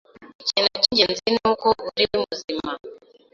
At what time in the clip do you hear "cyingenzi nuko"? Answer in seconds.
0.83-1.67